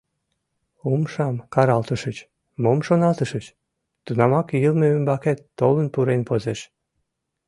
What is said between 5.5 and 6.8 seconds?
толын пурен возеш.